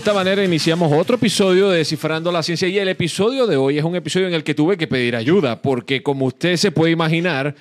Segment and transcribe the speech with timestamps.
[0.00, 3.84] Esta manera iniciamos otro episodio de Descifrando la Ciencia y el episodio de hoy es
[3.84, 7.54] un episodio en el que tuve que pedir ayuda porque como usted se puede imaginar,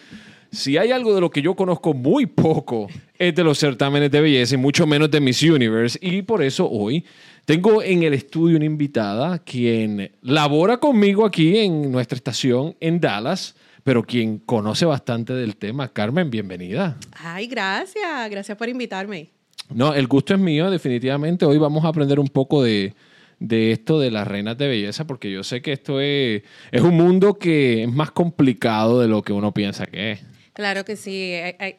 [0.50, 4.22] si hay algo de lo que yo conozco muy poco es de los certámenes de
[4.22, 7.04] belleza y mucho menos de Miss Universe y por eso hoy
[7.44, 13.54] tengo en el estudio una invitada quien labora conmigo aquí en nuestra estación en Dallas
[13.84, 15.92] pero quien conoce bastante del tema.
[15.92, 16.98] Carmen, bienvenida.
[17.22, 19.39] Ay, gracias, gracias por invitarme.
[19.70, 21.46] No, el gusto es mío, definitivamente.
[21.46, 22.94] Hoy vamos a aprender un poco de,
[23.40, 27.38] esto de las reinas de belleza, porque yo sé que esto es, es un mundo
[27.38, 30.22] que es más complicado de lo que uno piensa que es.
[30.54, 31.34] Claro que sí,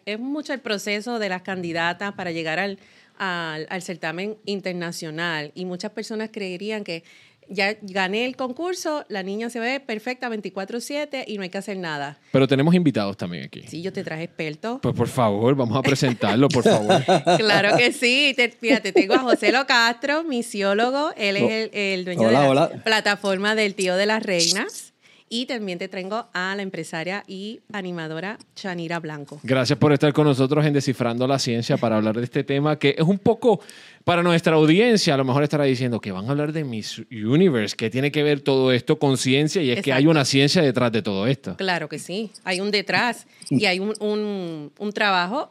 [0.06, 2.78] es mucho el proceso de las candidatas para llegar al,
[3.18, 7.02] al, al certamen internacional y muchas personas creerían que
[7.50, 11.76] ya gané el concurso, la niña se ve perfecta 24/7 y no hay que hacer
[11.76, 12.18] nada.
[12.32, 13.64] Pero tenemos invitados también aquí.
[13.66, 14.78] Sí, yo te traje expertos.
[14.80, 17.02] Pues por favor, vamos a presentarlo, por favor.
[17.36, 18.34] claro que sí.
[18.58, 21.10] fíjate, tengo a José Lo Castro, misiólogo.
[21.16, 24.89] Él es el, dueño de la plataforma del Tío de las Reinas.
[25.32, 29.38] Y también te traigo a la empresaria y animadora Chanira Blanco.
[29.44, 32.96] Gracias por estar con nosotros en Descifrando la Ciencia para hablar de este tema que
[32.98, 33.60] es un poco
[34.02, 35.14] para nuestra audiencia.
[35.14, 38.24] A lo mejor estará diciendo que van a hablar de Miss Universe, que tiene que
[38.24, 41.54] ver todo esto con ciencia y es que hay una ciencia detrás de todo esto.
[41.56, 45.48] Claro que sí, hay un detrás y hay un, trabajo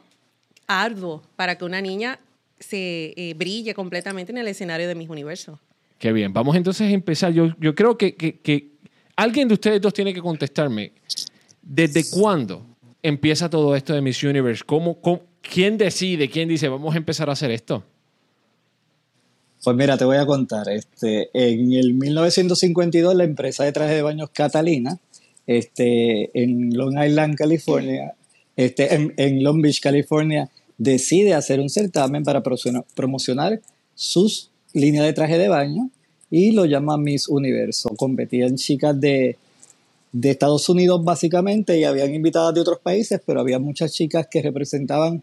[0.66, 2.20] arduo para que una niña
[2.58, 5.58] se eh, brille completamente en el escenario de Miss Universo.
[5.98, 7.32] Qué bien, vamos entonces a empezar.
[7.32, 8.79] Yo, yo creo que, que
[9.20, 10.92] Alguien de ustedes dos tiene que contestarme.
[11.60, 12.64] ¿Desde cuándo
[13.02, 14.64] empieza todo esto de Miss Universe?
[14.64, 14.98] ¿Cómo,
[15.42, 16.30] quién decide?
[16.30, 17.84] ¿Quién dice, vamos a empezar a hacer esto?
[19.62, 20.70] Pues mira, te voy a contar.
[20.70, 24.98] Este, en el 1952, la empresa de traje de baños Catalina,
[25.46, 28.14] este, en Long Island, California,
[28.56, 30.48] este, en, Long Beach, California,
[30.78, 33.60] decide hacer un certamen para promocionar
[33.94, 35.90] sus líneas de traje de baño
[36.30, 37.90] y lo llama Miss Universo.
[37.96, 39.36] Competían chicas de,
[40.12, 44.42] de Estados Unidos básicamente y habían invitadas de otros países, pero había muchas chicas que
[44.42, 45.22] representaban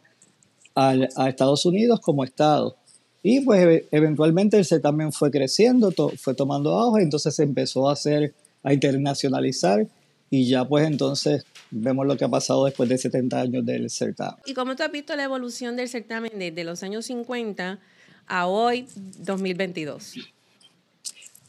[0.76, 2.76] al, a Estados Unidos como Estado.
[3.24, 8.34] Y pues eventualmente el certamen fue creciendo, fue tomando auge, entonces se empezó a hacer,
[8.64, 9.88] a internacionalizar
[10.30, 14.36] y ya pues entonces vemos lo que ha pasado después de 70 años del certamen.
[14.46, 17.80] ¿Y cómo tú has visto la evolución del certamen desde los años 50
[18.28, 18.88] a hoy,
[19.20, 20.16] 2022?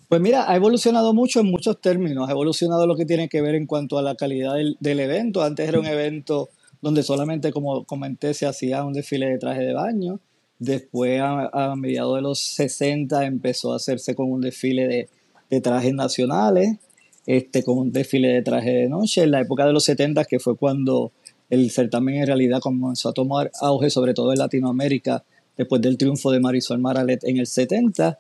[0.08, 2.28] Pues mira, ha evolucionado mucho en muchos términos.
[2.28, 5.42] Ha evolucionado lo que tiene que ver en cuanto a la calidad del, evento.
[5.42, 6.48] Antes era un evento
[6.80, 10.18] donde solamente, como comenté, se hacía un desfile de traje de baño.
[10.58, 15.08] Después, a, mediados de los 60, empezó a hacerse con un desfile
[15.50, 16.78] de, trajes nacionales,
[17.26, 19.24] este, con un desfile de traje de noche.
[19.24, 21.12] En la época de los 70, que fue cuando
[21.50, 25.22] el certamen en realidad comenzó a tomar auge, sobre todo en Latinoamérica,
[25.54, 28.18] después del triunfo de Marisol Maralet en el 70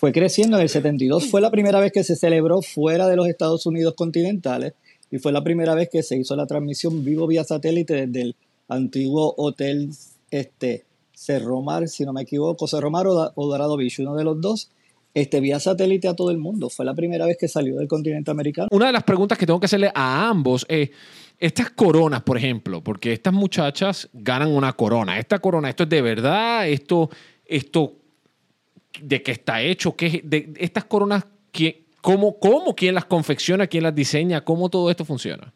[0.00, 0.56] fue creciendo.
[0.56, 3.92] En el 72 fue la primera vez que se celebró fuera de los Estados Unidos
[3.94, 4.72] continentales
[5.10, 8.36] y fue la primera vez que se hizo la transmisión vivo vía satélite desde el
[8.68, 9.90] antiguo hotel
[10.30, 14.40] este, Cerro Mar, si no me equivoco, Cerro Mar o, Dorado Beach, uno de los
[14.40, 14.70] dos,
[15.12, 16.70] este, vía satélite a todo el mundo.
[16.70, 18.68] Fue la primera vez que salió del continente americano.
[18.70, 20.88] Una de las preguntas que tengo que hacerle a ambos es,
[21.38, 25.18] estas coronas, por ejemplo, porque estas muchachas ganan una corona.
[25.18, 26.66] Esta corona, ¿esto es de verdad?
[26.66, 27.10] ¿Esto,
[27.44, 27.99] esto
[29.00, 31.26] de qué está hecho, qué, de estas coronas,
[32.00, 35.52] cómo, cómo, quién las confecciona, quién las diseña, cómo todo esto funciona.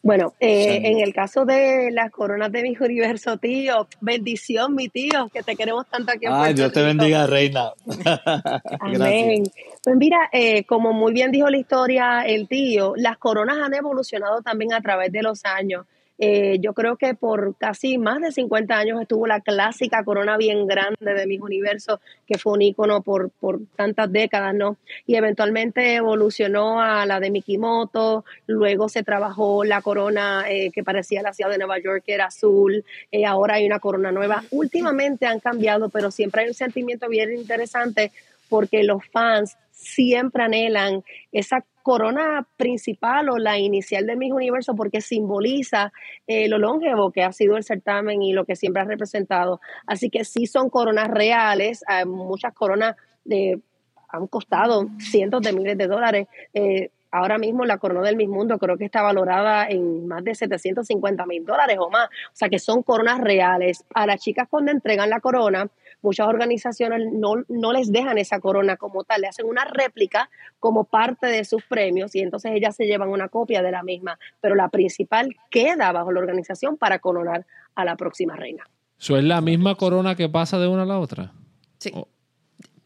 [0.00, 5.28] Bueno, eh, en el caso de las coronas de mi universo, tío, bendición, mi tío,
[5.32, 7.72] que te queremos tanto aquí en Ay, Dios te bendiga, reina.
[8.80, 9.42] Amén.
[9.82, 14.40] Pues mira, eh, como muy bien dijo la historia el tío, las coronas han evolucionado
[14.40, 15.84] también a través de los años.
[16.18, 20.66] Eh, yo creo que por casi más de 50 años estuvo la clásica corona bien
[20.66, 24.76] grande de mis universos, que fue un icono por, por tantas décadas, ¿no?
[25.06, 31.22] Y eventualmente evolucionó a la de Mikimoto, luego se trabajó la corona eh, que parecía
[31.22, 34.42] la ciudad de Nueva York, que era azul, eh, ahora hay una corona nueva.
[34.50, 38.10] Últimamente han cambiado, pero siempre hay un sentimiento bien interesante
[38.48, 45.00] porque los fans siempre anhelan esa corona principal o la inicial de Miss Universo porque
[45.00, 45.90] simboliza
[46.26, 49.62] eh, lo longevo que ha sido el certamen y lo que siempre ha representado.
[49.86, 52.94] Así que sí son coronas reales, muchas coronas
[53.24, 53.62] de,
[54.10, 56.26] han costado cientos de miles de dólares.
[56.52, 60.34] Eh, ahora mismo la corona del Miss Mundo creo que está valorada en más de
[60.34, 62.08] 750 mil dólares o más.
[62.08, 63.82] O sea que son coronas reales.
[63.94, 65.70] A las chicas cuando entregan la corona,
[66.02, 70.30] muchas organizaciones no, les dejan esa corona como tal, le hacen una réplica
[70.60, 74.18] como parte de sus premios y entonces ellas se llevan una copia de la misma,
[74.40, 78.68] pero la principal queda bajo la organización para coronar a la próxima reina.
[78.98, 81.32] ¿Eso es la misma corona que pasa de una a la otra?
[81.78, 81.92] Sí.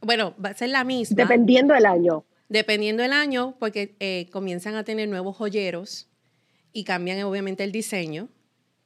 [0.01, 1.17] Bueno, va a ser la misma.
[1.17, 2.25] Dependiendo del año.
[2.49, 6.11] Dependiendo del año, porque eh, comienzan a tener nuevos joyeros
[6.73, 8.29] y cambian obviamente el diseño.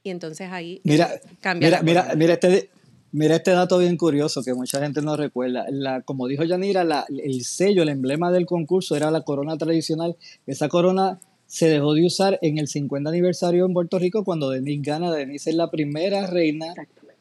[0.04, 1.68] Y entonces ahí mira, cambia.
[1.68, 2.70] Mira, mira, mira, este,
[3.16, 5.64] mira este dato bien curioso que mucha gente no recuerda.
[5.70, 10.16] La, como dijo Yanira, la, el sello, el emblema del concurso era la corona tradicional.
[10.46, 14.82] Esa corona se dejó de usar en el 50 aniversario en Puerto Rico cuando Denise
[14.82, 15.10] gana.
[15.10, 16.74] Denise es la primera reina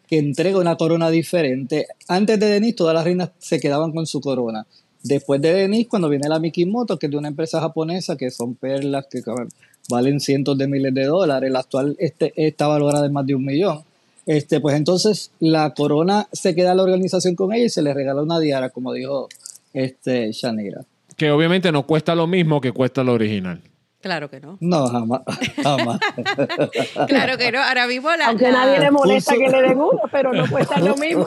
[0.05, 1.87] que entrega una corona diferente.
[2.09, 4.67] Antes de Denise, todas las reinas se quedaban con su corona.
[5.01, 8.55] Después de Denise, cuando viene la Mikimoto, que es de una empresa japonesa, que son
[8.55, 9.21] perlas que
[9.89, 13.45] valen cientos de miles de dólares, la actual este, está valorada en más de un
[13.45, 13.85] millón.
[14.25, 17.93] Este, pues entonces la corona se queda a la organización con ella y se le
[17.93, 19.29] regala una diara, como dijo
[19.73, 20.81] este, Shanira.
[21.15, 23.61] Que obviamente no cuesta lo mismo que cuesta la original.
[24.01, 24.57] Claro que no.
[24.61, 25.21] No, jamás.
[25.63, 25.99] jamás.
[27.07, 27.59] claro que no.
[27.59, 28.27] Ahora mismo la.
[28.27, 31.25] Aunque nadie le molesta que le den uno, pero no cuesta lo mismo.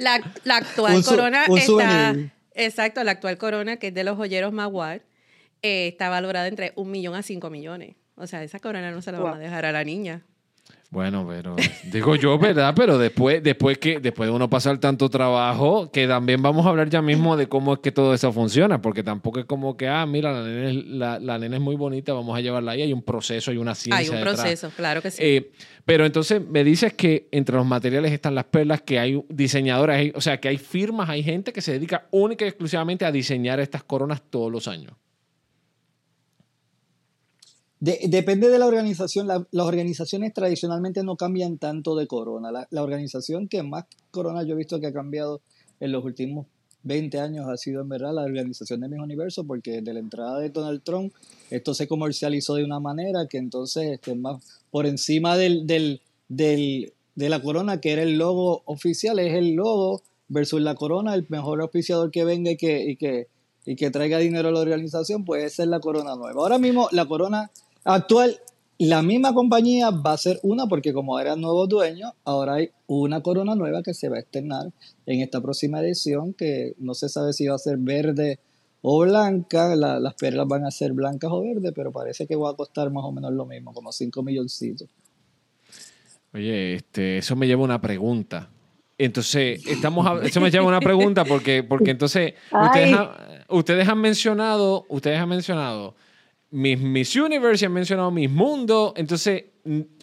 [0.00, 2.16] La, la actual corona está.
[2.54, 5.02] Exacto, la actual corona, que es de los joyeros Maguar,
[5.62, 7.94] eh, está valorada entre un millón a cinco millones.
[8.16, 10.24] O sea, esa corona no se la van a dejar a la niña.
[10.90, 11.54] Bueno, pero
[11.92, 12.72] digo yo, ¿verdad?
[12.74, 16.88] Pero después, después que después de uno pasar tanto trabajo, que también vamos a hablar
[16.88, 20.06] ya mismo de cómo es que todo eso funciona, porque tampoco es como que, ah,
[20.06, 23.02] mira, la nena, es, la, nena es muy bonita, vamos a llevarla ahí, hay un
[23.02, 23.98] proceso, hay una ciencia.
[23.98, 25.22] Hay un proceso, claro que sí.
[25.22, 25.50] Eh,
[25.84, 30.22] pero entonces me dices que entre los materiales están las perlas, que hay diseñadores, o
[30.22, 33.82] sea, que hay firmas, hay gente que se dedica única y exclusivamente a diseñar estas
[33.82, 34.94] coronas todos los años
[37.80, 39.26] depende de la organización.
[39.26, 42.66] las organizaciones tradicionalmente no cambian tanto de corona.
[42.70, 45.40] La, organización que más corona yo he visto que ha cambiado
[45.80, 46.46] en los últimos
[46.84, 50.38] 20 años ha sido en verdad la organización de Mis Universo, porque desde la entrada
[50.38, 51.12] de Donald Trump
[51.50, 56.92] esto se comercializó de una manera que entonces este, más por encima del, del, del,
[57.14, 61.26] de la corona, que era el logo oficial, es el logo versus la corona, el
[61.28, 63.28] mejor auspiciador que venga y que, y que,
[63.66, 66.40] y que traiga dinero a la organización, pues esa es la corona nueva.
[66.40, 67.50] Ahora mismo la corona
[67.88, 68.38] actual,
[68.78, 73.22] la misma compañía va a ser una, porque como eran nuevos dueños, ahora hay una
[73.22, 74.70] corona nueva que se va a estrenar
[75.06, 78.38] en esta próxima edición, que no se sabe si va a ser verde
[78.82, 82.54] o blanca, las perlas van a ser blancas o verdes, pero parece que va a
[82.54, 84.88] costar más o menos lo mismo, como 5 milloncitos.
[86.32, 88.50] Oye, este, eso me lleva a una pregunta.
[88.96, 92.96] Entonces, estamos eso me lleva a una pregunta porque, porque entonces ustedes,
[93.48, 95.94] ustedes han mencionado, ustedes han mencionado
[96.50, 99.44] mis Miss Universe, han mencionado Miss Mundo, entonces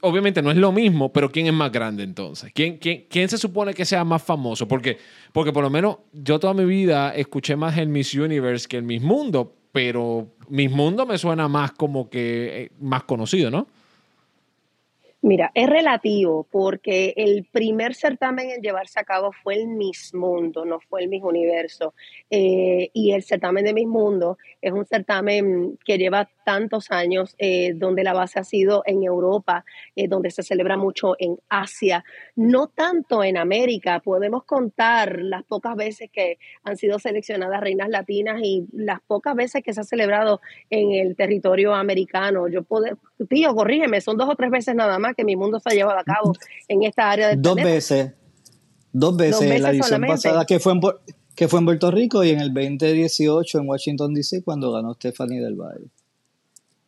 [0.01, 2.51] obviamente no es lo mismo, pero ¿quién es más grande entonces?
[2.53, 4.67] ¿Quién, quién, quién se supone que sea más famoso?
[4.67, 4.97] Porque,
[5.33, 8.83] porque por lo menos yo toda mi vida escuché más el Miss Universe que el
[8.83, 13.67] Miss Mundo, pero Miss Mundo me suena más como que eh, más conocido, ¿no?
[15.25, 20.65] Mira, es relativo porque el primer certamen en llevarse a cabo fue el Miss Mundo,
[20.65, 21.95] no fue el Miss Universo.
[22.29, 27.73] Eh, y el certamen de Miss Mundo es un certamen que lleva tantos años, eh,
[27.75, 29.65] donde la base ha sido en Europa,
[29.95, 32.05] eh, donde se celebra mucho en Asia,
[32.35, 33.99] no tanto en América.
[33.99, 39.63] Podemos contar las pocas veces que han sido seleccionadas reinas latinas y las pocas veces
[39.63, 42.47] que se ha celebrado en el territorio americano.
[42.47, 42.85] Yo puedo,
[43.27, 45.99] tío, corrígeme, son dos o tres veces nada más que mi mundo se ha llevado
[45.99, 46.33] a cabo
[46.69, 48.13] en esta área del Dos veces.
[48.93, 50.79] Dos veces, la edición pasada que fue, en,
[51.35, 54.41] que fue en Puerto Rico y en el 2018 en Washington, D.C.
[54.43, 55.89] cuando ganó Stephanie del Valle.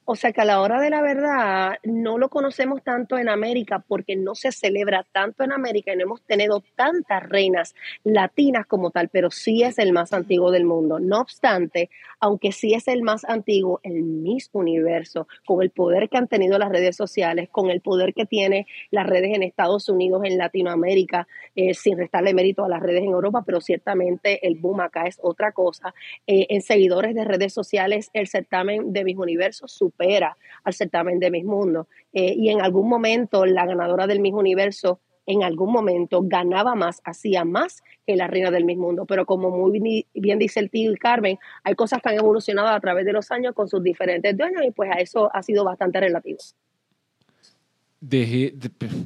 [0.10, 3.84] O sea que a la hora de la verdad no lo conocemos tanto en América
[3.86, 8.92] porque no se celebra tanto en América y no hemos tenido tantas reinas latinas como
[8.92, 11.02] tal, pero sí es el más antiguo del mundo.
[11.02, 11.90] No obstante,
[12.22, 16.58] aunque sí es el más antiguo, el mismo universo, con el poder que han tenido
[16.58, 21.28] las redes sociales, con el poder que tiene las redes en Estados Unidos, en Latinoamérica,
[21.54, 25.20] eh, sin restarle mérito a las redes en Europa, pero ciertamente el boom acá es
[25.22, 25.94] otra cosa.
[26.28, 31.32] Eh, en seguidores de redes sociales, el certamen de mis universos supera al certamen de
[31.32, 31.88] Mis Mundos.
[32.14, 37.02] Eh, y en algún momento la ganadora del mismo universo en algún momento ganaba más,
[37.04, 39.06] hacía más que la reina del mismo mundo.
[39.06, 43.06] Pero como muy bien dice el tío Carmen, hay cosas que han evolucionado a través
[43.06, 46.38] de los años con sus diferentes dueños y pues a eso ha sido bastante relativo.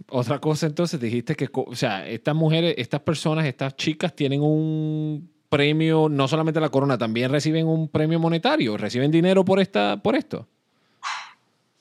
[0.09, 5.27] otra cosa entonces, dijiste que, o sea, estas mujeres, estas personas, estas chicas tienen un
[5.49, 10.15] premio, no solamente la corona, también reciben un premio monetario, reciben dinero por, esta, por
[10.15, 10.47] esto.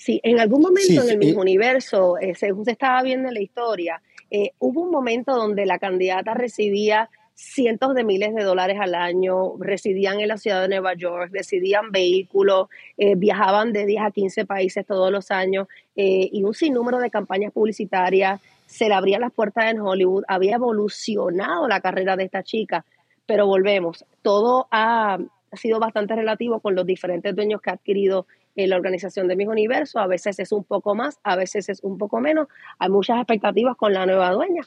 [0.00, 3.42] Sí, en algún momento en el mismo universo, eh, según se estaba viendo en la
[3.42, 8.94] historia, eh, hubo un momento donde la candidata recibía cientos de miles de dólares al
[8.94, 14.10] año, residían en la ciudad de Nueva York, decidían vehículos, eh, viajaban de 10 a
[14.10, 19.32] 15 países todos los años y un sinnúmero de campañas publicitarias, se le abrían las
[19.32, 22.86] puertas en Hollywood, había evolucionado la carrera de esta chica.
[23.26, 25.18] Pero volvemos, todo ha,
[25.52, 29.48] sido bastante relativo con los diferentes dueños que ha adquirido eh, la organización de Mis
[29.48, 32.48] Universo, a veces es un poco más, a veces es un poco menos,
[32.78, 34.62] hay muchas expectativas con la nueva dueña.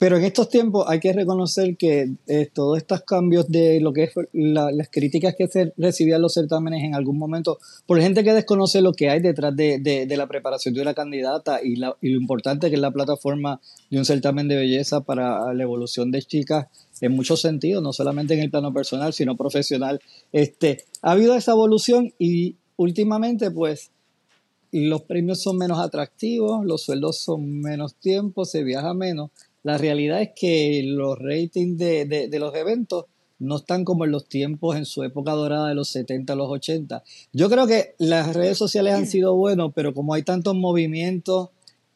[0.00, 4.04] Pero en estos tiempos hay que reconocer que eh, todos estos cambios de lo que
[4.04, 8.80] es las críticas que se recibían los certámenes en algún momento, por gente que desconoce
[8.80, 12.76] lo que hay detrás de, de, la preparación de una candidata y, lo importante que
[12.76, 16.68] es la plataforma de un certamen de belleza para la evolución de chicas
[17.02, 20.00] en muchos sentidos, no solamente en el plano personal, sino profesional.
[20.32, 23.90] Este, ha habido esa evolución y últimamente pues
[24.72, 29.30] los premios son menos atractivos, los sueldos son menos tiempo, se viaja menos
[29.62, 33.06] la realidad es que los ratings de, los eventos
[33.38, 37.02] no están como en los tiempos en su época dorada de los 70, los 80.
[37.32, 41.48] Yo creo que las redes sociales han sido buenos, pero como hay tantos movimientos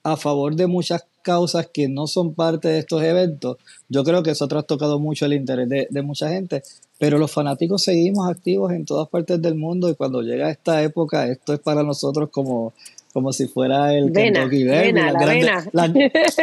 [0.02, 3.56] a favor de muchas causas que no son parte de estos eventos,
[3.88, 6.62] yo creo que eso ha trastocado mucho el interés de, de mucha gente.
[6.98, 11.26] Pero los fanáticos seguimos activos en todas partes del mundo y cuando llega esta época,
[11.26, 12.72] esto es para nosotros como
[13.14, 16.36] como si fuera el Kentucky Derby, las grandes,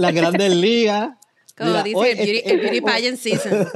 [0.00, 1.10] la, grandes ligas.
[1.56, 3.68] Como dice el Beauty, Pageant Season.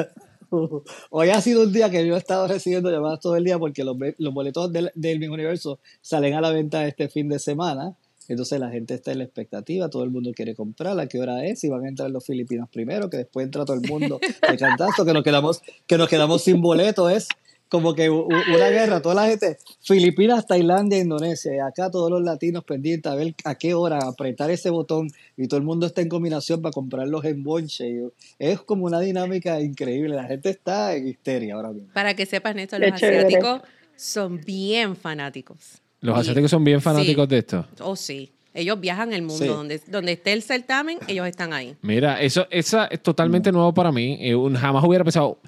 [1.10, 3.84] Hoy ha sido un día que yo he estado recibiendo llamadas todo el día porque
[3.84, 7.94] los, los boletos del, del mismo universo salen a la venta este fin de semana.
[8.26, 11.46] Entonces la gente está en la expectativa, todo el mundo quiere comprar, a qué hora
[11.46, 14.56] es, si van a entrar los filipinos primero, que después entra todo el mundo de
[14.56, 17.28] cantazo, que nos quedamos, que nos quedamos sin boletos, es
[17.70, 18.28] como que una
[18.68, 23.34] guerra, toda la gente, Filipinas, Tailandia, Indonesia, y acá todos los latinos pendientes a ver
[23.44, 27.24] a qué hora apretar ese botón y todo el mundo está en combinación para comprarlos
[27.24, 28.02] en bonche.
[28.38, 31.88] Es como una dinámica increíble, la gente está en histeria ahora mismo.
[31.94, 33.62] Para que sepas, Néstor, los asiáticos
[33.94, 35.80] son bien fanáticos.
[36.00, 37.66] ¿Los asiáticos son bien fanáticos de esto?
[37.80, 38.32] Oh, sí.
[38.52, 39.46] Ellos viajan el mundo.
[39.46, 41.76] Donde, donde esté el certamen, ellos están ahí.
[41.82, 44.18] Mira, eso esa es totalmente nuevo para mí.
[44.20, 45.38] Eh, jamás hubiera pensado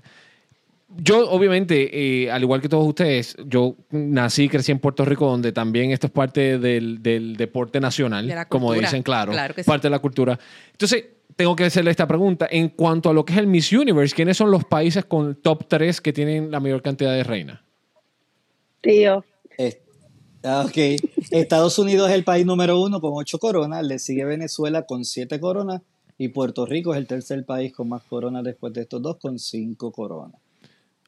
[0.97, 5.27] yo, obviamente, eh, al igual que todos ustedes, yo nací y crecí en Puerto Rico,
[5.27, 7.03] donde también esto es parte del,
[7.37, 9.33] deporte nacional, como dicen, claro,
[9.65, 10.39] parte de la cultura.
[10.73, 11.05] Entonces,
[11.37, 12.47] tengo que hacerle esta pregunta.
[12.51, 15.67] En cuanto a lo que es el Miss Universe, ¿quiénes son los países con top
[15.69, 17.61] 3 que tienen la mayor cantidad de reinas?
[18.81, 19.25] Tío.
[20.45, 20.77] Ah, ok.
[21.31, 25.39] Estados Unidos es el país número uno con ocho coronas, le sigue Venezuela con siete
[25.39, 25.83] coronas
[26.19, 29.39] y Puerto Rico es el tercer país con más coronas después de estos dos con
[29.39, 30.42] cinco coronas.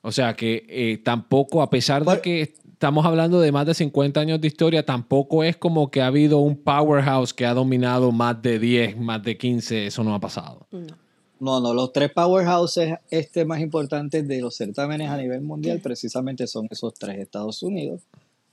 [0.07, 4.21] O sea que eh, tampoco, a pesar de que estamos hablando de más de 50
[4.21, 8.43] años de historia, tampoco es como que ha habido un powerhouse que ha dominado más
[8.43, 10.67] de 10, más de 15, eso no ha pasado.
[10.71, 11.61] No.
[11.61, 16.69] No, los tres powerhouses este más importantes de los certámenes a nivel mundial precisamente son
[16.71, 18.03] esos tres, Estados Unidos,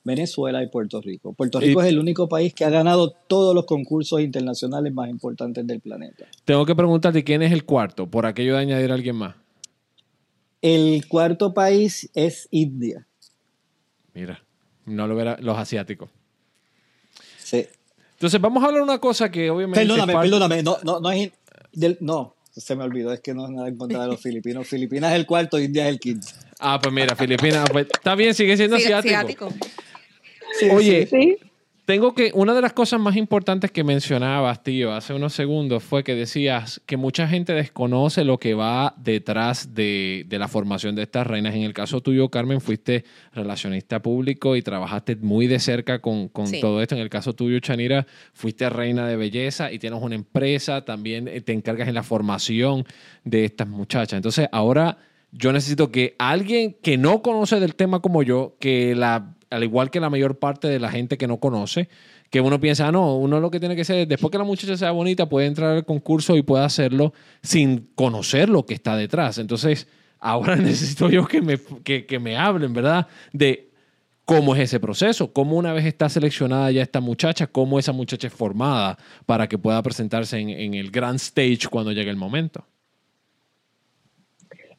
[0.04, 1.34] Venezuela y Puerto Rico.
[1.34, 5.66] Puerto Rico es el único país que ha ganado todos los concursos internacionales más importantes
[5.68, 6.26] del planeta.
[6.44, 9.36] Tengo que preguntarte quién es el cuarto, por aquello de añadir a alguien más.
[10.62, 13.08] El cuarto país es India.
[14.14, 14.44] Mira,
[14.86, 16.10] no lo verá los asiáticos.
[17.38, 17.68] Sí.
[18.14, 19.80] Entonces, vamos a hablar de una cosa que obviamente.
[19.80, 20.64] Perdóname, perdóname.
[20.64, 21.32] No, no, no es.
[22.02, 23.12] no, se me olvidó.
[23.12, 24.68] Es que no es nada en contra de los filipinos.
[24.68, 26.28] Filipinas es el cuarto, India es el quinto.
[26.60, 27.68] Ah, pues mira, Filipinas.
[27.72, 29.16] Pues, está bien, sigue siendo asiático.
[29.16, 29.50] asiático.
[30.72, 31.38] Oye, ¿Sí?
[31.92, 36.06] Tengo que, una de las cosas más importantes que mencionabas, tío, hace unos segundos fue
[36.06, 41.28] que decías que mucha gente desconoce lo que va detrás de, la formación de estas
[41.28, 41.54] reinas.
[41.54, 46.30] En el caso tuyo, Carmen, fuiste relacionista público y trabajaste muy de cerca con,
[46.62, 46.96] todo esto.
[46.96, 51.52] En el caso tuyo, Chanira, fuiste reina de belleza y tienes una empresa, también te
[51.52, 52.86] encargas en la formación
[53.26, 54.14] de estas muchachas.
[54.14, 54.98] Entonces, ahora
[55.32, 59.92] yo necesito que alguien que no conoce del tema como yo, que la al igual
[59.92, 61.90] que la mayor parte de la gente que no conoce,
[62.30, 64.78] que uno piensa, ah, no, uno lo que tiene que hacer, después que la muchacha
[64.78, 69.38] sea bonita, puede entrar al concurso y puede hacerlo sin conocer lo que está detrás.
[69.38, 69.88] Entonces,
[70.20, 73.08] ahora necesito yo que me, que, me hablen, ¿verdad?
[73.34, 73.72] De
[74.24, 78.28] cómo es ese proceso, cómo una vez está seleccionada ya esta muchacha, cómo esa muchacha
[78.28, 82.66] es formada para que pueda presentarse en, el grand stage cuando llegue el momento.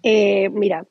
[0.02, 0.86] Eh, mira,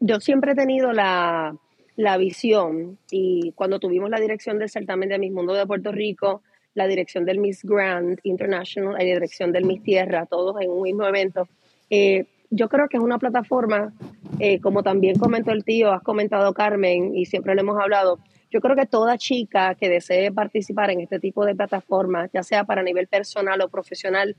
[0.00, 1.56] yo siempre he tenido la,
[1.96, 6.42] la visión y cuando tuvimos la dirección del certamen de Miss Mundo de Puerto Rico,
[6.74, 11.06] la dirección del Miss Grand International, la dirección del Miss Tierra, todos en un mismo
[11.06, 11.48] evento,
[11.90, 13.92] eh, yo creo que es una plataforma,
[14.38, 18.18] eh, como también comentó el tío, has comentado Carmen y siempre lo hemos hablado,
[18.50, 22.64] yo creo que toda chica que desee participar en este tipo de plataformas, ya sea
[22.64, 24.36] para nivel personal o profesional,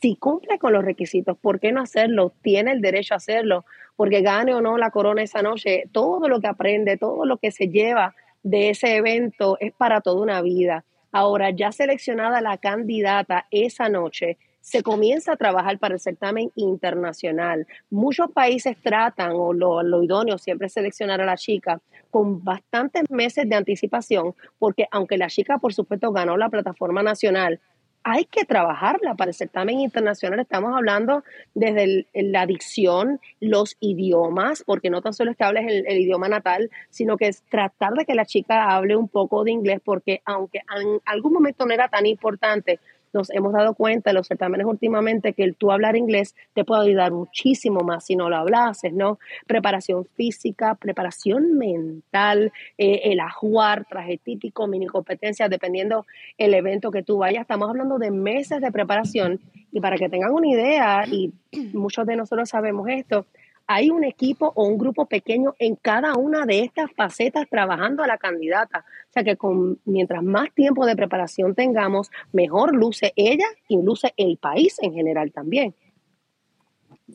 [0.00, 2.32] si cumple con los requisitos, ¿por qué no hacerlo?
[2.42, 3.64] Tiene el derecho a hacerlo,
[3.96, 7.50] porque gane o no la corona esa noche, todo lo que aprende, todo lo que
[7.50, 10.84] se lleva de ese evento es para toda una vida.
[11.12, 17.66] Ahora, ya seleccionada la candidata esa noche, se comienza a trabajar para el certamen internacional.
[17.88, 23.08] Muchos países tratan, o lo, lo idóneo siempre es seleccionar a la chica con bastantes
[23.10, 27.60] meses de anticipación, porque aunque la chica, por supuesto, ganó la plataforma nacional,
[28.08, 30.38] hay que trabajarla para el certamen internacional.
[30.38, 35.84] Estamos hablando desde la dicción, los idiomas, porque no tan solo es que hables el,
[35.88, 39.50] el, idioma natal, sino que es tratar de que la chica hable un poco de
[39.50, 42.78] inglés, porque aunque en algún momento no era tan importante,
[43.16, 46.82] nos hemos dado cuenta en los certámenes últimamente que el tú hablar inglés te puede
[46.82, 49.18] ayudar muchísimo más si no lo hablases, ¿no?
[49.46, 56.06] Preparación física, preparación mental, eh, el ajuar, traje típico, mini competencias, dependiendo
[56.36, 57.42] el evento que tú vayas.
[57.42, 59.40] Estamos hablando de meses de preparación
[59.72, 61.32] y para que tengan una idea, y
[61.72, 63.26] muchos de nosotros sabemos esto,
[63.66, 68.06] hay un equipo o un grupo pequeño en cada una de estas facetas trabajando a
[68.06, 68.84] la candidata.
[69.08, 74.14] O sea que con, mientras más tiempo de preparación tengamos, mejor luce ella y luce
[74.16, 75.74] el país en general también.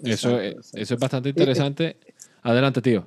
[0.03, 1.97] Eso, eso es bastante interesante.
[2.43, 3.05] Adelante, tío.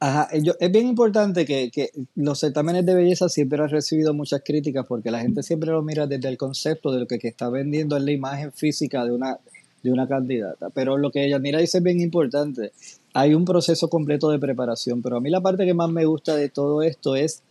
[0.00, 4.86] Ajá, es bien importante que, que, los certámenes de belleza siempre han recibido muchas críticas
[4.86, 7.96] porque la gente siempre lo mira desde el concepto de lo que, que está vendiendo
[7.96, 9.38] es la imagen física de una,
[9.82, 10.70] de una candidata.
[10.70, 12.72] Pero lo que Yanira dice es bien importante.
[13.14, 16.36] Hay un proceso completo de preparación, pero a mí la parte que más me gusta
[16.36, 17.42] de todo esto es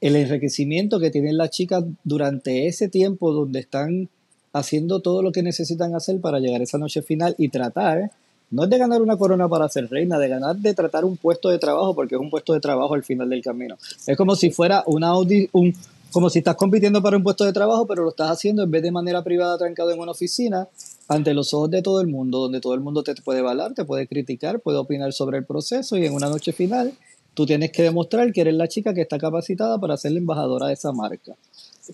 [0.00, 4.08] el enriquecimiento que tienen las chicas durante ese tiempo donde están
[4.52, 8.10] haciendo todo lo que necesitan hacer para llegar a esa noche final y tratar,
[8.50, 11.48] no es de ganar una corona para ser reina, de ganar, de tratar un puesto
[11.48, 13.76] de trabajo, porque es un puesto de trabajo al final del camino.
[14.06, 15.74] Es como si fuera una un,
[16.12, 18.82] como si estás compitiendo para un puesto de trabajo, pero lo estás haciendo en vez
[18.82, 20.68] de manera privada, trancado en una oficina,
[21.08, 23.84] ante los ojos de todo el mundo, donde todo el mundo te puede evaluar, te
[23.84, 26.92] puede criticar, puede opinar sobre el proceso y en una noche final
[27.34, 30.66] tú tienes que demostrar que eres la chica que está capacitada para ser la embajadora
[30.66, 31.34] de esa marca.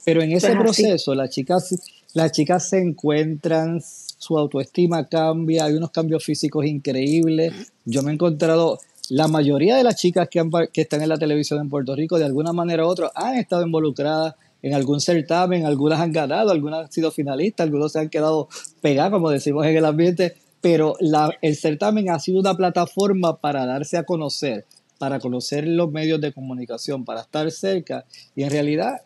[0.05, 1.75] Pero en ese proceso las chicas,
[2.13, 7.53] las chicas se encuentran, su autoestima cambia, hay unos cambios físicos increíbles.
[7.85, 8.79] Yo me he encontrado,
[9.11, 12.19] la mayoría de las chicas que, han, que están en la televisión en Puerto Rico,
[12.19, 16.87] de alguna manera u otra, han estado involucradas en algún certamen, algunas han ganado, algunas
[16.87, 18.49] han sido finalistas, algunos se han quedado
[18.81, 23.67] pegados, como decimos en el ambiente, pero la, el certamen ha sido una plataforma para
[23.67, 24.67] darse a conocer,
[24.99, 28.05] para conocer los medios de comunicación, para estar cerca.
[28.35, 29.03] Y en realidad,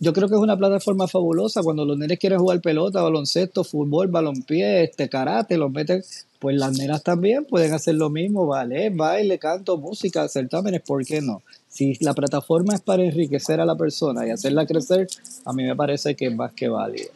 [0.00, 4.08] yo creo que es una plataforma fabulosa cuando los nenes quieren jugar pelota, baloncesto, fútbol,
[4.08, 6.02] balompié, este karate, los meten,
[6.38, 11.20] pues las nenas también pueden hacer lo mismo, vale, baile, canto, música, certámenes, ¿por qué
[11.20, 11.42] no?
[11.76, 15.08] si la plataforma es para enriquecer a la persona y hacerla crecer,
[15.44, 17.10] a mí me parece que es más que válido.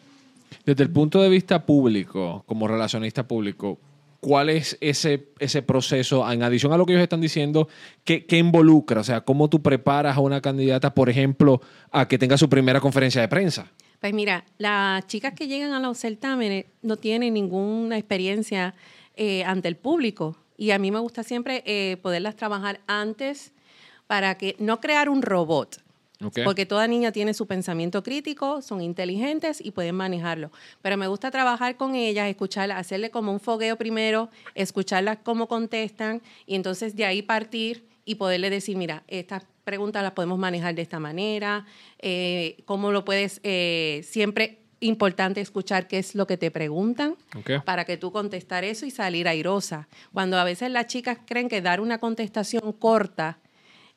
[0.67, 3.79] Desde el punto de vista público, como relacionista público,
[4.21, 7.69] ¿cuál es ese, ese proceso, en adición a lo que ellos están diciendo,
[8.05, 9.01] ¿qué, qué involucra?
[9.01, 12.81] O sea, ¿cómo tú preparas a una candidata, por ejemplo, a que tenga su primera
[12.81, 13.73] conferencia de prensa?
[13.99, 18.75] Pues mira, las chicas que llegan a los certámenes no tienen ninguna experiencia
[19.23, 23.53] eh, ante el público y a mí me gusta siempre eh, poderlas trabajar antes
[24.07, 25.83] para que no crear un robot.
[26.43, 30.51] Porque toda niña tiene su pensamiento crítico, son inteligentes y pueden manejarlo.
[30.81, 36.23] Pero me gusta trabajar con ellas, escucharlas, hacerle como un fogueo primero, escucharlas cómo contestan
[36.47, 40.83] y entonces de ahí partir y poderle decir, mira, estas preguntas las podemos manejar de
[40.83, 41.67] esta manera,
[41.99, 47.17] eh, cómo lo puedes, eh, siempre importante escuchar qué es lo que te preguntan
[47.65, 49.89] para que tú contestar eso y salir airosa.
[50.13, 53.39] Cuando a veces las chicas creen que dar una contestación corta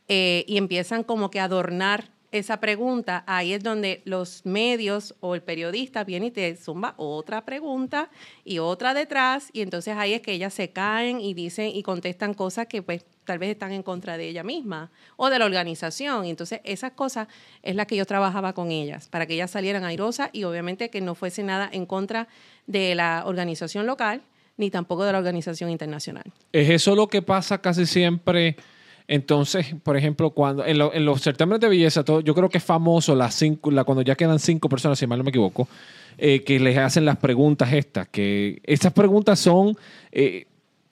[0.07, 5.35] eh, y empiezan como que a adornar esa pregunta, ahí es donde los medios o
[5.35, 8.09] el periodista viene y te zumba otra pregunta
[8.43, 12.33] y otra detrás, y entonces ahí es que ellas se caen y dicen y contestan
[12.33, 16.25] cosas que pues tal vez están en contra de ella misma o de la organización.
[16.25, 17.27] Entonces esas cosas
[17.61, 21.01] es las que yo trabajaba con ellas, para que ellas salieran airosas y obviamente que
[21.01, 22.27] no fuese nada en contra
[22.67, 24.21] de la organización local
[24.57, 26.25] ni tampoco de la organización internacional.
[26.51, 28.55] ¿Es eso lo que pasa casi siempre?
[29.07, 33.15] Entonces, por ejemplo, cuando en, los certámenes de belleza, todo, yo creo que es famoso
[33.15, 35.67] las cinco, la, cuando ya quedan cinco personas, si mal no me equivoco,
[36.17, 39.75] eh, que les hacen las preguntas estas, que estas preguntas son
[40.11, 40.45] eh,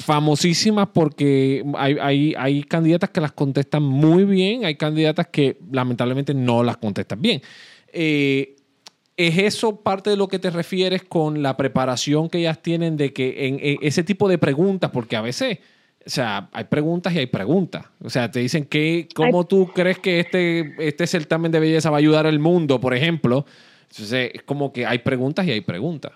[0.04, 6.34] famosísimas porque hay, hay, hay, candidatas que las contestan muy bien, hay candidatas que lamentablemente
[6.34, 7.42] no las contestan bien.
[7.94, 8.56] Eh,
[9.18, 13.14] ¿Es eso parte de lo que te refieres con la preparación que ellas tienen de
[13.14, 15.60] que en ese tipo de preguntas, porque a veces
[16.06, 17.86] o sea, hay preguntas y hay preguntas.
[18.04, 21.98] O sea, te dicen que, ¿cómo tú crees que este, este certamen de belleza va
[21.98, 23.46] a ayudar al mundo, por ejemplo?
[23.90, 26.14] Entonces, es como que hay preguntas y hay preguntas.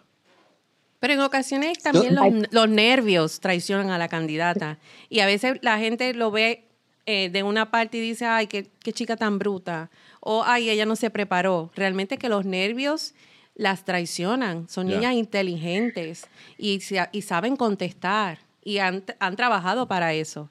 [1.00, 2.16] Pero en ocasiones también
[2.52, 4.80] los, nervios traicionan a la candidata.
[5.10, 6.64] Y a veces la gente lo ve
[7.06, 9.90] eh, de una parte y dice, ay, qué, qué chica tan bruta.
[10.20, 11.72] O, ay, ella no se preparó.
[11.76, 13.14] Realmente que los nervios
[13.56, 14.68] las traicionan.
[14.70, 16.28] Son niñas inteligentes
[16.58, 16.82] y,
[17.12, 19.04] y, saben contestar y han,
[19.36, 20.50] trabajado para eso,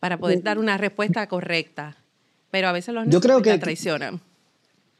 [0.00, 1.96] para poder dar una respuesta correcta.
[2.50, 4.18] Pero a veces los niños que, traicionan.
[4.18, 4.24] Que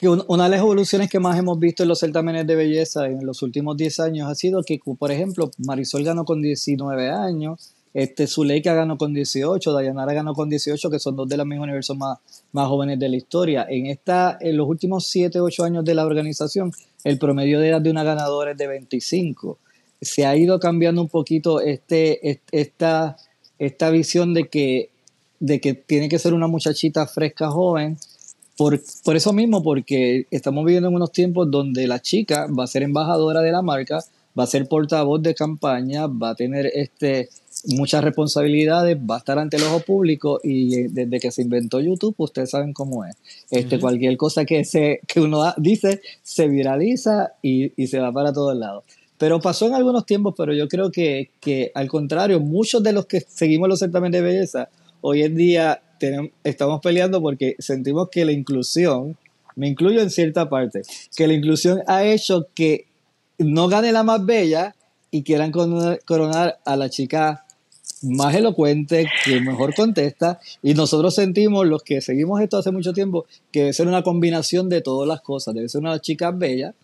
[0.09, 3.43] una de las evoluciones que más hemos visto en los certámenes de belleza en los
[3.43, 8.75] últimos 10 años ha sido que, por ejemplo, Marisol ganó con 19 años, este, Zuleika
[8.75, 12.19] ganó con 18, Dayanara ganó con 18, que son dos de los mismos universos más,
[12.51, 13.67] más jóvenes de la historia.
[13.69, 16.73] En, esta, en los últimos 7, 8 años de la organización,
[17.05, 19.59] el promedio de edad de una ganadora es de 25.
[20.01, 23.17] Se ha ido cambiando un poquito este, esta,
[23.61, 24.90] esta visión de que,
[25.38, 27.97] de que tiene que ser una muchachita fresca, joven,
[28.57, 32.69] por, por, eso mismo, porque estamos viviendo en unos tiempos donde la chica va a
[32.69, 34.05] ser embajadora de la marca,
[34.38, 37.29] va a ser portavoz de campaña, va a tener este,
[37.69, 42.14] muchas responsabilidades, va a estar ante el ojo público y desde que se inventó YouTube,
[42.19, 43.17] ustedes saben cómo es.
[43.51, 48.57] Este, Cualquier cosa que, se, que uno dice se viraliza y, se va para todos
[48.57, 48.85] lados.
[49.19, 53.07] Pero pasó en algunos tiempos, pero yo creo que, que al contrario, muchos de los
[53.07, 54.69] que seguimos los certámenes de belleza,
[55.01, 55.81] hoy en día
[56.43, 59.17] estamos peleando porque sentimos que la inclusión,
[59.57, 60.83] me incluyo en cierta parte,
[61.17, 62.87] que la inclusión ha hecho que
[63.38, 64.75] no gane la más bella
[65.11, 67.45] y quieran coronar a la chica
[68.03, 73.27] más elocuente, que mejor contesta, y nosotros sentimos, los que seguimos esto hace mucho tiempo,
[73.51, 76.75] que debe ser una combinación de todas las cosas, debe ser una chica bella,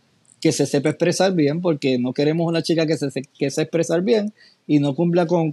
[0.41, 4.03] que se sepa expresar bien, porque no queremos una chica que se, que se expresar
[4.03, 4.33] bien
[4.67, 5.53] y no cumpla con,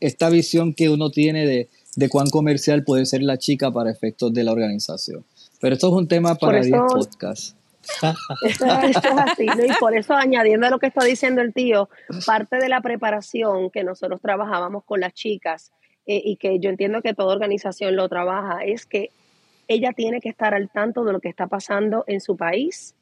[0.00, 4.32] esta visión que uno tiene de, de, cuán comercial puede ser la chica para efectos
[4.32, 5.24] de la organización.
[5.60, 7.54] Pero esto es un tema para 10 podcasts.
[8.44, 11.88] Esto, es así, Y por eso, añadiendo a lo que está diciendo el tío,
[12.26, 15.72] parte de la preparación que nosotros trabajábamos con las chicas
[16.06, 19.10] eh, y que yo entiendo que toda organización lo trabaja, es que
[19.68, 22.94] ella tiene que estar al tanto de lo que está pasando en su país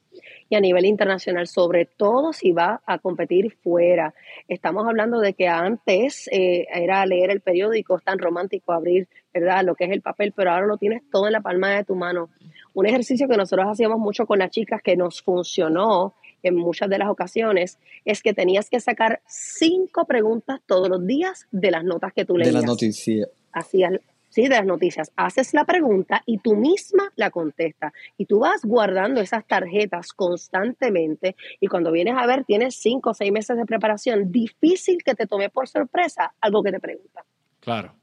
[0.49, 4.15] y a nivel internacional, sobre todo si va a competir fuera.
[4.49, 9.65] Estamos hablando de que antes eh, era leer el periódico, es tan romántico abrir, ¿verdad?
[9.65, 11.95] Lo que es el papel, pero ahora lo tienes todo en la palma de tu
[11.95, 12.31] mano
[12.77, 16.99] un ejercicio que nosotros hacíamos mucho con las chicas que nos funcionó en muchas de
[16.99, 22.13] las ocasiones es que tenías que sacar cinco preguntas todos los días de las notas
[22.13, 22.53] que tú leías.
[22.53, 23.31] De las noticias.
[23.51, 23.95] Hacías,
[24.37, 25.11] sí, de las noticias.
[25.17, 27.95] Haces la pregunta y tú misma la contestas.
[28.19, 33.15] Y tú vas guardando esas tarjetas constantemente y cuando vienes a ver tienes cinco o
[33.15, 34.31] seis meses de preparación.
[34.31, 37.25] Difícil que te tome por sorpresa algo que te pregunta.
[37.61, 37.95] Claro.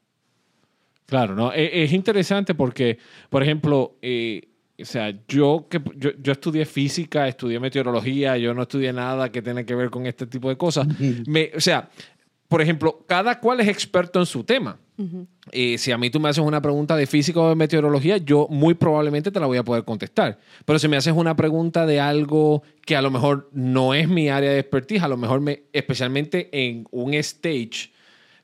[1.06, 1.54] Claro, ¿no?
[1.54, 2.98] E, es, interesante porque,
[3.30, 4.50] por ejemplo, eh,
[4.82, 9.63] o sea, yo, que, yo, estudié física, estudié meteorología, yo no estudié nada que tenga
[9.63, 10.88] que ver con este tipo de cosas.
[11.28, 11.89] Me, o sea,
[12.48, 14.80] por ejemplo, cada cual es experto en su tema.
[15.51, 18.73] Si a mí tú me haces una pregunta de física o de meteorología, yo muy
[18.73, 20.39] probablemente te la voy a poder contestar.
[20.65, 24.29] Pero si me haces una pregunta de algo que a lo mejor no es mi
[24.29, 27.91] área de expertise, a lo mejor me, especialmente en un stage,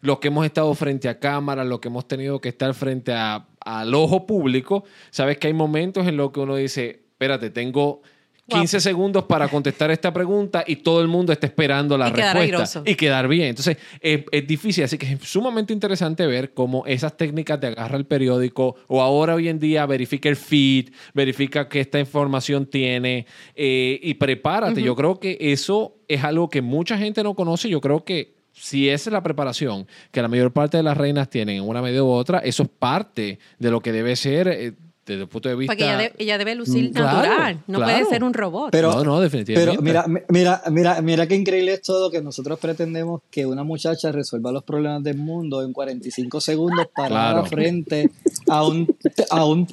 [0.02, 3.94] lo que hemos estado frente a cámara, lo que hemos tenido que estar frente al
[3.94, 8.02] ojo público, sabes que hay momentos en los que uno dice, espérate, tengo
[8.50, 12.96] 15 segundos para contestar esta pregunta y todo el mundo está esperando la respuesta y
[12.96, 13.48] quedar bien.
[13.50, 18.06] Entonces, es, difícil, así que es sumamente interesante ver cómo esas técnicas de agarra el
[18.06, 24.00] periódico o ahora hoy en día verifica el feed, verifica que esta información tiene eh,
[24.02, 24.82] y prepárate.
[24.82, 27.70] Yo creo que eso es algo que mucha gente no conoce.
[27.70, 31.30] Yo creo que si esa es la preparación que la mayor parte de las reinas
[31.30, 34.74] tienen en una medida u otra, eso es parte de lo que debe ser eh,
[35.14, 35.74] desde el punto de vista.
[35.74, 38.72] Porque ella, debe lucir mm, natural, no puede ser un robot.
[38.72, 39.78] Pero, no, no, definitivamente.
[39.78, 44.12] Pero mira, mira, mira, mira qué increíble es todo que nosotros pretendemos que una muchacha
[44.12, 48.10] resuelva los problemas del mundo en 45 segundos para frente
[48.48, 48.88] a, un,
[49.30, 49.68] a, un,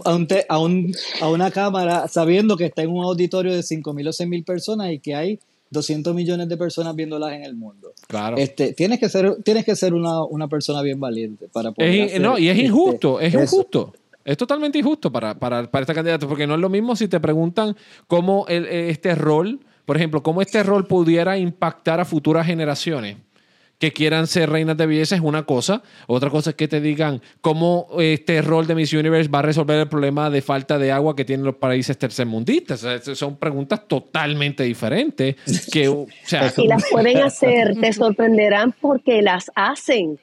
[0.49, 4.45] a, un, a, una cámara sabiendo que está en un auditorio de 5.000 o 6.000
[4.45, 5.39] personas y que hay
[5.71, 7.93] 200 millones de personas viéndolas en el mundo.
[8.07, 8.37] Claro.
[8.37, 12.21] Este, tienes que ser, tienes que ser una, una persona bien valiente para poder.
[12.21, 13.93] no, y es este, injusto, es injusto.
[14.27, 17.21] Es totalmente injusto para, para, para esta candidata, porque no es lo mismo si te
[17.21, 17.77] preguntan
[18.09, 23.17] cómo el, este rol, por ejemplo, cómo este rol pudiera impactar a futuras generaciones
[23.79, 25.83] que quieran ser reinas de belleza es una cosa.
[26.07, 29.79] Otra cosa es que te digan cómo este rol de Miss Universe va a resolver
[29.79, 32.85] el problema de falta de agua que tienen los países tercermundistas.
[33.15, 35.37] son preguntas totalmente diferentes.
[35.71, 40.19] Que, o sea, y las pueden hacer, te sorprenderán porque las hacen.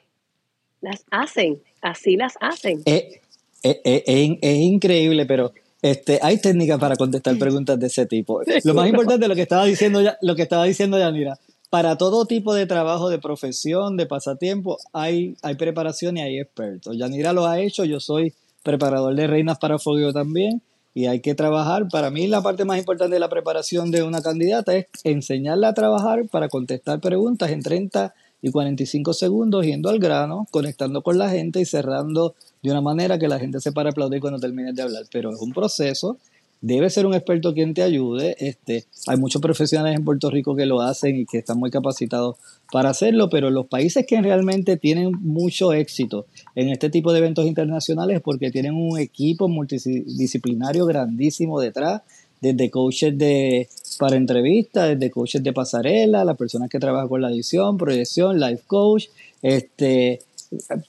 [0.81, 2.81] Las hacen, así las hacen.
[2.85, 3.21] Eh,
[3.63, 8.41] eh, eh, es increíble, pero este, hay técnicas para contestar preguntas de ese tipo.
[8.63, 11.38] Lo más importante, lo que estaba diciendo ya, lo que estaba diciendo Yanira,
[11.69, 16.95] para todo tipo de trabajo, de profesión, de pasatiempo, hay, hay preparación y hay expertos.
[16.97, 20.62] Yanira lo ha hecho, yo soy preparador de reinas para fogueo también.
[20.93, 21.88] y hay que trabajar.
[21.89, 25.73] Para mí la parte más importante de la preparación de una candidata es enseñarla a
[25.73, 31.30] trabajar para contestar preguntas en 30 y 45 segundos, yendo al grano, conectando con la
[31.30, 34.82] gente y cerrando de una manera que la gente se para aplaudir cuando termines de
[34.82, 35.04] hablar.
[35.12, 36.17] Pero es un proceso
[36.63, 38.38] debe ser un experto quien te ayude.
[38.39, 42.38] Este, hay muchos profesionales en Puerto Rico que lo hacen y que están muy capacitados
[42.71, 47.45] para hacerlo, pero los países que realmente tienen mucho éxito en este tipo de eventos
[47.45, 52.02] internacionales es porque tienen un equipo multidisciplinario grandísimo detrás,
[52.39, 53.67] desde coaches de,
[53.99, 58.63] para entrevistas, desde coaches de pasarela, las personas que trabajan con la edición, proyección, life
[58.67, 59.08] coach,
[59.41, 60.21] este,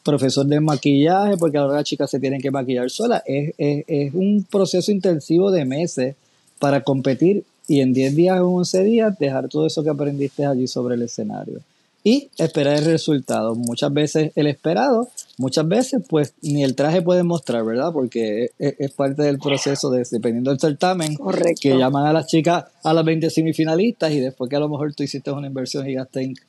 [0.02, 3.22] profesor de maquillaje, porque ahora las chicas se tienen que maquillar sola.
[3.26, 6.16] Es, es, un proceso intensivo de meses
[6.58, 10.66] para competir y en 10 días o 11 días dejar todo eso que aprendiste allí
[10.66, 11.60] sobre el escenario.
[12.06, 13.54] Y esperar el resultado.
[13.54, 17.94] Muchas veces el esperado, muchas veces pues ni el traje puede mostrar, ¿verdad?
[17.94, 21.16] Porque es, parte del proceso de, dependiendo del certamen,
[21.58, 24.92] que llaman a las chicas a las 20 semifinalistas y después que a lo mejor
[24.92, 26.42] tú hiciste una inversión gigantesca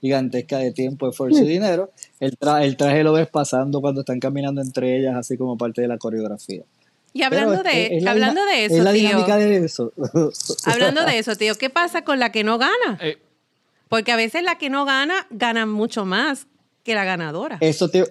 [0.00, 4.60] gigantesca de tiempo, esfuerzo y dinero, el, el traje lo ves pasando cuando están caminando
[4.60, 6.62] entre ellas, así como parte de la coreografía.
[7.12, 9.92] Y hablando de, hablando de eso, es la dinámica de eso.
[10.66, 12.98] hablando de eso, tío, ¿qué pasa con la que no gana?
[13.00, 13.16] Eh.
[13.88, 16.46] Porque a veces la que no gana gana mucho más
[16.82, 17.56] que la ganadora.
[17.62, 18.06] Eso, tío,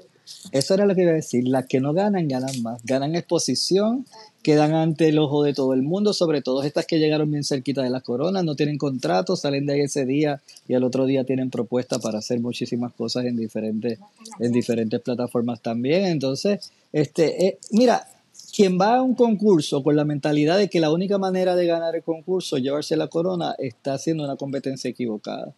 [0.51, 1.47] eso era lo que iba a decir.
[1.47, 2.81] Las que no ganan, ganan más.
[2.83, 4.05] Ganan exposición,
[4.43, 7.81] quedan ante el ojo de todo el mundo, sobre todo estas que llegaron bien cerquita
[7.81, 11.23] de las coronas, no tienen contrato, salen de ahí ese día y al otro día
[11.23, 13.99] tienen propuesta para hacer muchísimas cosas en diferentes,
[14.39, 16.05] en diferentes plataformas también.
[16.05, 18.07] Entonces, este, eh, mira,
[18.55, 21.95] quien va a un concurso con la mentalidad de que la única manera de ganar
[21.95, 25.53] el concurso, llevarse la corona, está haciendo una competencia equivocada.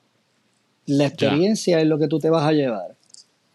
[0.88, 2.97] La experiencia es lo que tú te vas a llevar.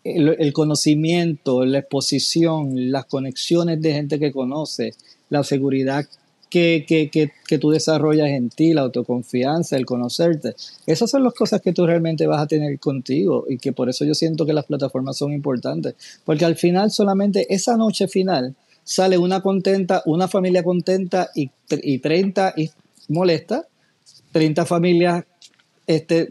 [0.05, 4.95] El, conocimiento, la exposición, las conexiones de gente que conoce,
[5.31, 6.07] la seguridad
[6.51, 10.55] que, que, que, que, tú desarrollas en ti, la autoconfianza, el conocerte.
[10.87, 14.05] Esas son las cosas que tú realmente vas a tener contigo y que por eso
[14.05, 15.95] yo siento que las plataformas son importantes.
[16.25, 21.99] Porque al final solamente esa noche final sale una contenta, una familia contenta y, y
[22.01, 22.71] 30 y
[23.09, 23.67] molesta,
[24.33, 25.25] 30 familias
[25.87, 26.29] este,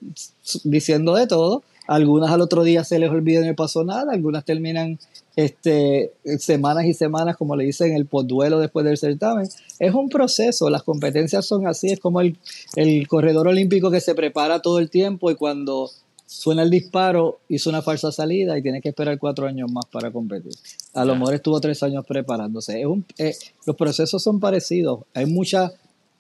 [0.64, 1.64] diciendo de todo.
[1.92, 4.98] Algunas al otro día se les olvida y no pasó nada, algunas terminan
[5.36, 9.50] este, semanas y semanas, como le dicen, el duelo después del certamen.
[9.78, 12.38] Es un proceso, las competencias son así, es como el,
[12.78, 15.92] el corredor olímpico que se prepara todo el tiempo y cuando
[16.26, 20.12] suena el disparo hizo una falsa salida y tiene que esperar cuatro años más para
[20.12, 20.54] competir.
[20.94, 22.80] A lo mejor estuvo tres años preparándose.
[22.80, 25.74] Es un, eh, los procesos son parecidos, hay mucha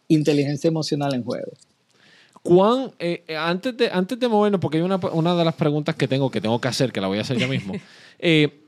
[0.09, 1.53] inteligencia emocional en juego.
[2.43, 5.95] Juan, eh, eh, antes, de, antes de movernos, porque hay una, una, de las preguntas
[5.95, 7.73] que tengo que tengo que hacer, que la voy a hacer yo mismo.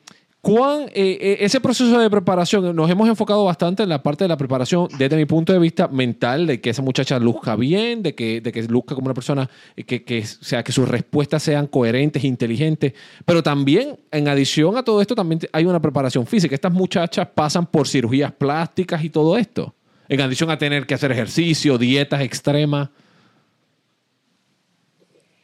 [0.43, 4.27] ¿Cuán, eh, eh, ese proceso de preparación, nos hemos enfocado bastante en la parte de
[4.27, 8.13] la preparación desde mi punto de vista mental, de que esa muchacha luzca bien, de
[8.13, 9.49] que, de que luzca como una persona,
[9.87, 12.91] que, que, sea, que sus respuestas sean coherentes, inteligentes,
[13.23, 16.53] pero también, en adición a todo esto, también hay una preparación física.
[16.53, 19.73] Estas muchachas pasan por cirugías plásticas y todo esto,
[20.09, 22.89] en adición a tener que hacer ejercicio, dietas extremas.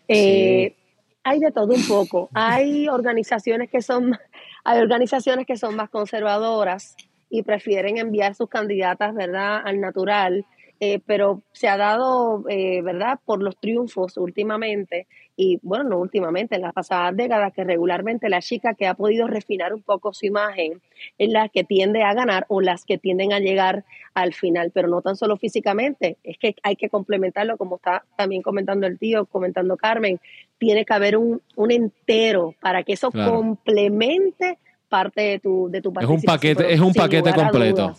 [0.09, 2.29] Hay de todo un poco.
[2.33, 4.17] Hay organizaciones que son
[4.63, 6.95] hay organizaciones que son más conservadoras
[7.29, 10.45] y prefieren enviar sus candidatas, ¿verdad?, al natural,
[10.79, 16.55] eh, pero se ha dado, eh, ¿verdad?, por los triunfos últimamente, y bueno, no últimamente,
[16.55, 20.25] en las pasadas décadas, que regularmente la chica que ha podido refinar un poco su
[20.25, 20.81] imagen
[21.17, 24.87] es la que tiende a ganar o las que tienden a llegar al final, pero
[24.87, 29.25] no tan solo físicamente, es que hay que complementarlo, como está también comentando el tío,
[29.25, 30.19] comentando Carmen,
[30.57, 34.57] tiene que haber un, un entero para que eso complemente
[34.89, 36.17] parte de tu, de tu participación.
[36.17, 37.95] Es un paquete, es un paquete completo.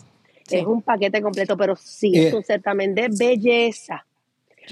[0.59, 4.05] Es un paquete completo, pero sí, es un certamen de belleza.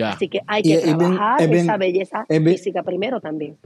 [0.04, 3.58] Así que hay que trabajar esa belleza física primero también.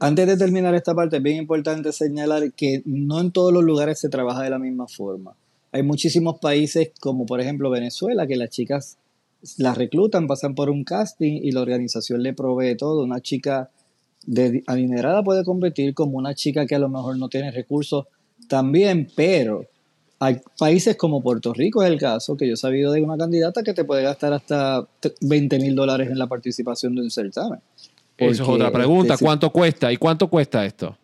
[0.00, 3.98] Antes de terminar esta parte, es bien importante señalar que no en todos los lugares
[3.98, 5.34] se trabaja de la misma forma.
[5.72, 8.98] Hay muchísimos países, como por ejemplo Venezuela, que las chicas
[9.56, 13.02] las reclutan, pasan por un casting y la organización le provee todo.
[13.02, 13.70] Una chica
[14.24, 18.06] de adinerada puede competir como una chica que a lo mejor no tiene recursos
[18.48, 19.66] también, pero
[20.20, 23.62] hay países como Puerto Rico es el caso, que yo he sabido de una candidata
[23.62, 24.84] que te puede gastar hasta
[25.20, 27.60] 20 mil dólares en la participación de un certamen.
[28.16, 29.16] Eso es otra pregunta.
[29.16, 29.92] ¿Cuánto cuesta?
[29.92, 30.96] ¿Y cuánto cuesta esto?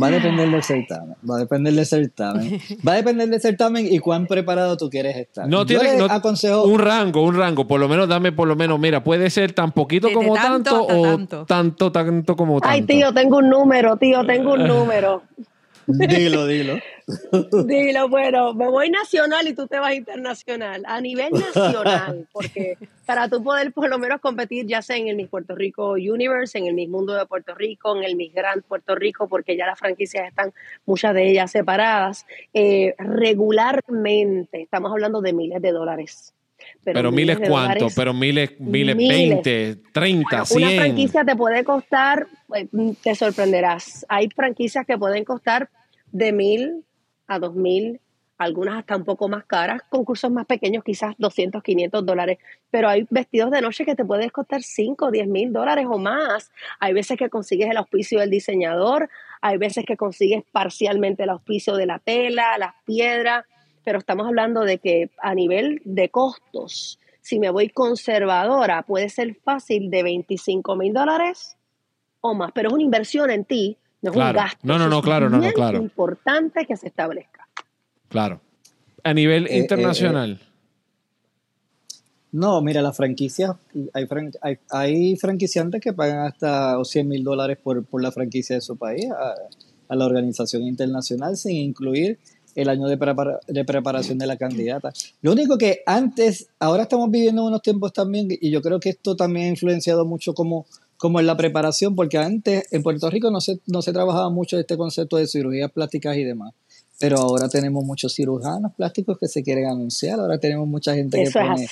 [0.00, 1.16] Va a depender del certamen.
[1.28, 2.60] Va a depender del certamen.
[2.86, 5.48] Va a depender del certamen y cuán preparado tú quieres estar.
[5.48, 7.66] No tiene un rango, un rango.
[7.66, 11.44] Por lo menos dame, por lo menos, mira, puede ser tan poquito como tanto, o
[11.46, 11.90] tanto.
[11.90, 12.72] tanto, como tanto.
[12.72, 15.22] Ay, tío, tengo un número, tío, tengo un número.
[15.98, 16.78] Dilo, dilo.
[17.66, 20.82] Dilo, bueno, me voy nacional y tú te vas internacional.
[20.86, 22.76] A nivel nacional, porque
[23.06, 26.56] para tú poder por lo menos competir, ya sea en el Miss Puerto Rico Universe,
[26.58, 29.66] en el Miss Mundo de Puerto Rico, en el Miss Grand Puerto Rico, porque ya
[29.66, 30.52] las franquicias están,
[30.86, 36.34] muchas de ellas separadas, eh, regularmente estamos hablando de miles de dólares.
[36.84, 40.62] Pero, miles, cuánto, pero miles, miles, miles, 20, 30, 100.
[40.62, 42.68] Una franquicia te puede costar, eh,
[43.02, 44.06] te sorprenderás.
[44.08, 45.68] Hay franquicias que pueden costar
[46.12, 46.84] de mil
[47.26, 48.00] a dos mil,
[48.40, 52.38] algunas hasta un poco más caras, concursos más pequeños, quizás 200, 500 dólares,
[52.70, 56.50] pero hay vestidos de noche que te pueden costar 5, 10 mil dólares o más.
[56.78, 59.10] Hay veces que consigues el auspicio del diseñador,
[59.42, 63.44] hay veces que consigues parcialmente el auspicio de la tela, las piedras,
[63.84, 69.36] pero estamos hablando de que a nivel de costos, si me voy conservadora, puede ser
[69.36, 71.58] fácil de 25 mil dólares
[72.22, 74.58] o más, pero es una inversión en ti no es un gasto.
[74.62, 75.78] No, no, no, claro, no, no, claro.
[75.78, 77.46] Es importante que se establezca.
[78.08, 78.40] Claro.
[79.04, 80.40] A nivel eh, eh, internacional.
[82.32, 83.52] no, mira, las franquicias,
[83.92, 84.06] hay,
[84.70, 89.94] hay, franquiciantes que pagan hasta 100 mil dólares por, la franquicia de su país a,
[89.94, 92.18] la organización internacional sin incluir
[92.54, 92.96] el año de,
[93.48, 94.92] de, preparación de la candidata.
[95.22, 99.16] Lo único que antes, ahora estamos viviendo unos tiempos también, y yo creo que esto
[99.16, 100.66] también ha influenciado mucho como
[101.00, 104.58] como en la preparación, porque antes en Puerto Rico no se, no se trabajaba mucho
[104.58, 106.52] este concepto de cirugías plásticas y demás.
[106.98, 110.20] Pero ahora tenemos muchos cirujanos plásticos que se quieren anunciar.
[110.20, 111.66] Ahora tenemos mucha gente que pone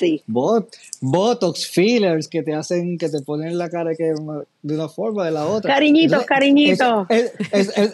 [1.02, 4.14] botox, fillers que te hacen, que te ponen la cara que
[4.62, 5.74] de una forma o de la otra.
[5.74, 7.06] Cariñitos, cariñitos.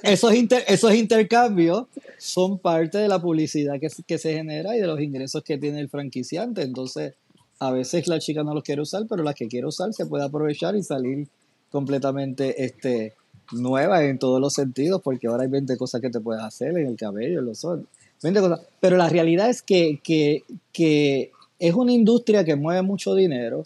[0.05, 0.33] esos,
[0.69, 5.43] esos intercambios son parte de la publicidad que, que se genera y de los ingresos
[5.43, 6.63] que tiene el franquiciante.
[6.63, 7.15] Entonces,
[7.59, 10.25] a veces la chica no los quiere usar, pero las que quiere usar se puede
[10.25, 11.29] aprovechar y salir
[11.71, 13.15] completamente este,
[13.53, 16.87] nueva en todos los sentidos, porque ahora hay 20 cosas que te puedes hacer en
[16.87, 17.81] el cabello, en los ojos,
[18.23, 18.61] 20 cosas.
[18.81, 20.01] Pero la realidad es que,
[20.73, 23.65] que es una industria que mueve mucho dinero,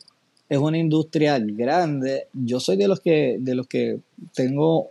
[0.48, 2.29] es una industria grande.
[2.33, 4.01] Yo soy de los que, de los que
[4.35, 4.90] tengo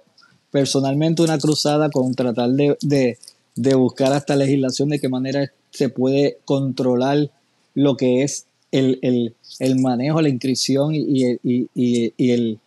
[0.52, 3.18] personalmente una cruzada con tratar de, de,
[3.56, 7.30] de buscar hasta legislación de qué manera se puede controlar
[7.74, 12.60] lo que es el, el, el manejo, la inscripción y, y, y, y el,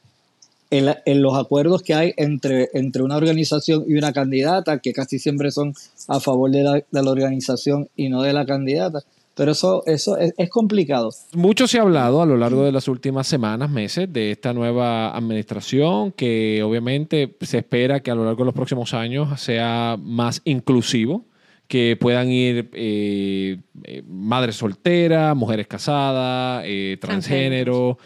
[0.71, 5.51] en los acuerdos que hay entre, entre una organización y una candidata, que casi siempre
[5.51, 5.75] son
[6.09, 9.03] a favor de la, de la organización y no de la candidata.
[9.35, 11.11] Pero eso, eso es, es, complicado.
[11.33, 15.17] Mucho se ha hablado a lo largo de las últimas semanas, meses, de esta nueva
[15.17, 20.43] administración, que obviamente se espera que a lo largo de los próximos años sea más
[20.45, 21.25] inclusivo
[21.71, 27.97] que puedan ir eh, eh, madres solteras, mujeres casadas, eh, transgénero.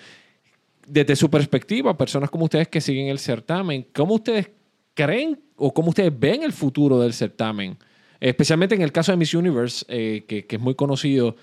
[0.87, 4.51] Desde su perspectiva, personas como ustedes que siguen el certamen, ¿cómo ustedes
[4.93, 7.79] creen o cómo ustedes ven el futuro del certamen?
[8.21, 11.35] Especialmente en el caso de Miss Universe, que, es muy conocido.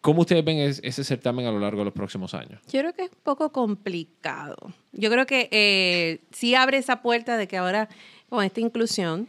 [0.00, 2.62] ¿Cómo ustedes ven ese certamen a lo largo de los próximos años?
[2.72, 4.56] Yo creo que es un poco complicado.
[4.92, 7.90] Yo creo que sí abre esa puerta de que ahora
[8.30, 9.28] con esta inclusión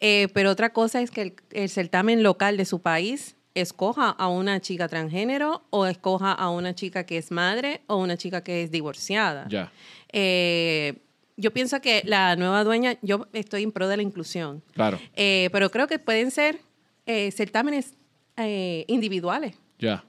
[0.00, 4.60] eh, pero otra cosa es que el, certamen local de su país escoja a una
[4.60, 8.70] chica transgénero o escoja a una chica que es madre o una chica que es
[8.70, 9.46] divorciada.
[9.48, 9.72] Ya.
[10.12, 11.02] Eh,
[11.36, 14.62] yo pienso que la nueva dueña, yo estoy en pro de la inclusión.
[14.72, 14.98] Claro.
[15.16, 16.60] Eh, pero creo que pueden ser
[17.32, 17.94] certámenes
[18.86, 19.56] individuales.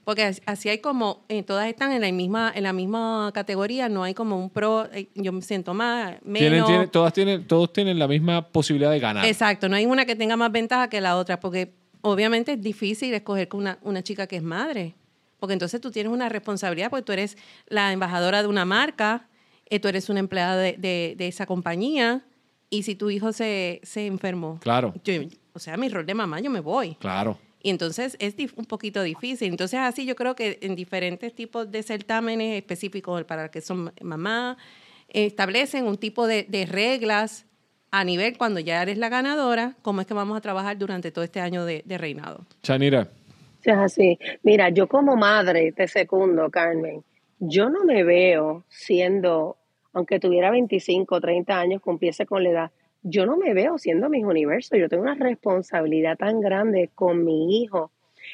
[0.04, 4.02] Porque así hay como, eh, todas están en la misma en la misma categoría, no
[4.04, 6.90] hay como un pro, eh, yo me siento más, menos.
[6.90, 9.24] todas tienen, todos tienen la misma posibilidad de ganar.
[9.24, 13.14] Exacto, no hay una que tenga más ventaja que la otra, porque obviamente es difícil
[13.14, 14.94] escoger con una, una chica que es madre,
[15.38, 19.28] porque entonces tú tienes una responsabilidad, porque tú eres la embajadora de una marca,
[19.66, 20.76] eh, tú eres una empleada de,
[21.16, 22.24] de, esa compañía,
[22.68, 24.94] y si tu hijo se, se enfermó, claro.
[25.52, 26.94] o sea, mi rol de mamá, yo me voy.
[26.96, 27.38] Claro.
[27.62, 29.48] Y entonces es un poquito difícil.
[29.48, 34.56] Entonces así yo creo que en diferentes tipos de certámenes específicos para que son mamás,
[35.08, 37.46] establecen un tipo de, reglas
[37.90, 41.24] a nivel cuando ya eres la ganadora, cómo es que vamos a trabajar durante todo
[41.24, 42.46] este año de, reinado.
[42.62, 43.08] Chanira.
[43.62, 44.18] Es así.
[44.42, 47.04] Mira, yo como madre te segundo, Carmen,
[47.38, 49.56] yo no me veo siendo,
[49.92, 52.70] aunque tuviera 25 o 30 años, cumpliese con la edad,
[53.02, 57.62] yo no me veo siendo mis universo, yo tengo una responsabilidad tan grande con mi
[57.62, 57.90] hijo.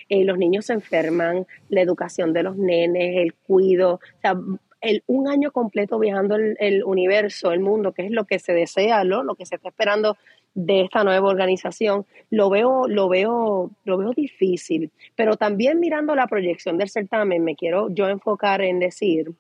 [0.09, 4.37] Eh, los niños se enferman, la educación de los nenes, el cuido, o sea,
[4.81, 8.53] el, un año completo viajando el, el, universo, el mundo, que es lo que se
[8.53, 9.23] desea, ¿no?
[9.23, 10.17] lo que se está esperando
[10.55, 14.91] de esta nueva organización, lo veo, lo veo, lo veo difícil.
[15.15, 19.33] Pero también mirando la proyección del certamen, me quiero yo enfocar en decir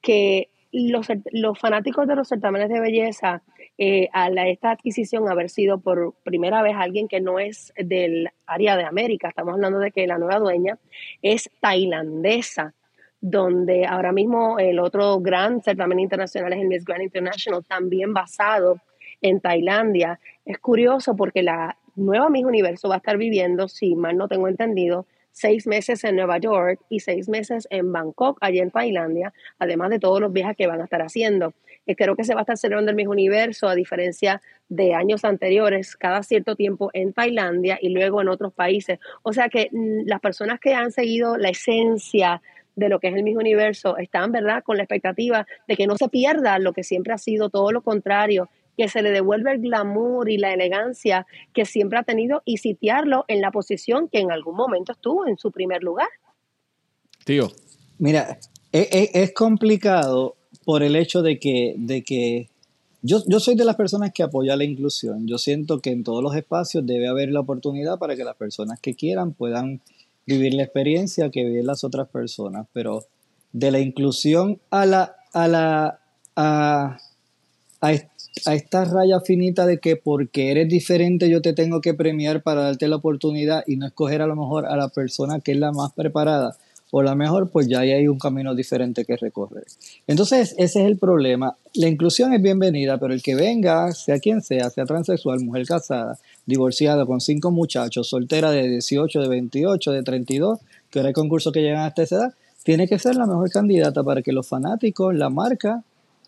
[0.00, 3.42] que los, los fanáticos de los certámenes de belleza
[3.82, 8.76] eh, a esta adquisición haber sido por primera vez alguien que no es del área
[8.76, 9.30] de América.
[9.30, 10.78] Estamos hablando de que la nueva dueña
[11.22, 12.74] es tailandesa,
[13.22, 18.76] donde ahora mismo el otro gran certamen internacional es el Miss Grand International, también basado
[19.22, 20.20] en Tailandia.
[20.44, 24.46] Es curioso porque la nueva Miss Universo va a estar viviendo, si mal no tengo
[24.46, 29.90] entendido, seis meses en Nueva York y seis meses en Bangkok, allá en Tailandia, además
[29.90, 31.54] de todos los viajes que van a estar haciendo.
[31.86, 35.24] Eh, creo que se va a estar celebrando el Miss Universo, a diferencia de años
[35.24, 38.98] anteriores, cada cierto tiempo en Tailandia y luego en otros países.
[39.22, 42.42] O sea que mm, las personas que han seguido la esencia
[42.76, 45.96] de lo que es el Miss Universo están, ¿verdad?, con la expectativa de que no
[45.96, 48.48] se pierda lo que siempre ha sido todo lo contrario,
[48.80, 53.26] que se le devuelve el glamour y la elegancia que siempre ha tenido y sitiarlo
[53.28, 56.08] en la posición que en algún momento estuvo en su primer lugar.
[57.26, 57.52] Tío.
[57.98, 58.38] Mira,
[58.72, 62.48] es, e, es, complicado por el hecho de que, de que
[63.02, 65.26] yo, yo soy de las personas que apoya la inclusión.
[65.26, 68.80] Yo siento que en todos los espacios debe haber la oportunidad para que las personas
[68.80, 69.82] que quieran puedan
[70.24, 72.66] vivir la experiencia que viven las otras personas.
[72.72, 73.04] Pero
[73.52, 76.00] de la inclusión a la, a la,
[76.34, 76.96] a,
[77.80, 77.92] a,
[78.52, 82.88] esta raya finita de que porque eres diferente yo te tengo que premiar para darte
[82.88, 85.92] la oportunidad y no escoger a lo mejor a la persona que es la más
[85.92, 86.56] preparada
[86.92, 89.64] o la mejor, pues ya hay un camino diferente que recorrer.
[90.06, 91.56] Entonces, ese es el problema.
[91.74, 96.18] La inclusión es bienvenida, pero el que venga, sea quien sea, sea transexual, mujer casada,
[96.46, 100.58] divorciada, con cinco muchachos, soltera de 18, de 28, de 32,
[100.90, 104.02] que ahora hay concursos que llegan hasta esa edad, tiene que ser la mejor candidata
[104.02, 105.84] para que los fanáticos, la marca,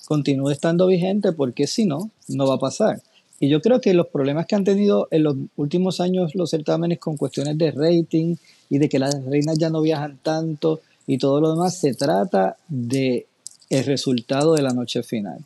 [0.06, 3.02] continúe estando vigente porque si no, no va a pasar.
[3.40, 7.00] Y yo creo que los problemas que han tenido en los últimos años los certámenes
[7.00, 8.36] con cuestiones de rating
[8.70, 12.56] y de que las reinas ya no viajan tanto y todo lo demás, se trata
[12.68, 13.26] de
[13.68, 15.40] el resultado de la noche final.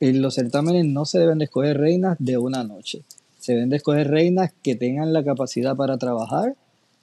[0.00, 3.02] En los certámenes no se deben de escoger reinas de una noche.
[3.38, 6.56] Se deben de escoger reinas que tengan la capacidad para trabajar,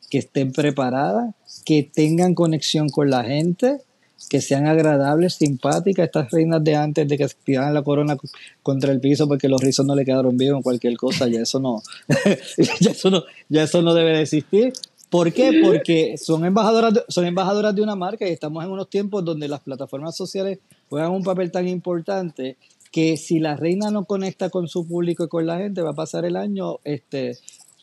[0.10, 1.34] que estén preparadas,
[1.66, 3.82] que tengan conexión con la gente
[4.30, 8.18] que sean agradables, simpáticas, estas reinas de antes de que tiraran la corona
[8.64, 11.60] contra el piso porque los rizos no le quedaron bien o cualquier cosa, ya eso
[11.60, 11.82] no,
[12.80, 14.74] ya eso no, ya eso no debe de existir.
[15.10, 15.62] ¿Por qué?
[15.64, 19.48] Porque son embajadoras, de, son embajadoras de una marca y estamos en unos tiempos donde
[19.48, 20.60] las plataformas sociales
[20.90, 22.58] juegan un papel tan importante
[22.92, 25.96] que si la reina no conecta con su público y con la gente, va a
[25.96, 27.38] pasar el año este,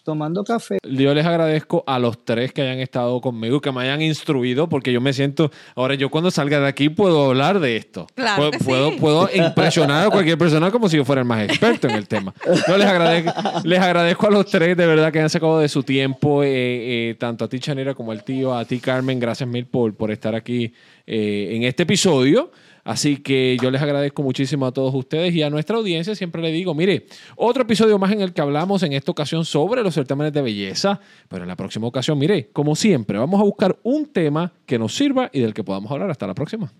[0.05, 0.79] tomando café.
[0.89, 4.93] Yo les agradezco a los tres que hayan estado conmigo, que me hayan instruido, porque
[4.93, 8.07] yo me siento, ahora yo cuando salga de aquí puedo hablar de esto.
[8.15, 11.95] Claro puedo, puedo, impresionar a cualquier persona como si yo fuera el más experto en
[11.95, 12.35] el tema.
[12.69, 13.33] Yo les agradezco,
[13.65, 16.51] les agradezco a los tres de verdad que han sacado de su tiempo, eh,
[17.11, 20.11] eh, tanto a ti Chanera como al tío, a ti Carmen, gracias mil por, por
[20.11, 20.73] estar aquí
[21.07, 22.51] eh, en este episodio.
[22.85, 26.14] Así que yo les agradezco muchísimo a todos ustedes y a nuestra audiencia.
[26.14, 27.07] Siempre le digo, mire,
[27.37, 31.01] otro episodio más en el que hablamos en esta ocasión sobre los certámenes de belleza.
[31.28, 34.95] Pero en la próxima ocasión, mire, como siempre, vamos a buscar un tema que nos
[34.95, 36.11] sirva y del que podamos hablar.
[36.11, 36.72] Hasta la próxima.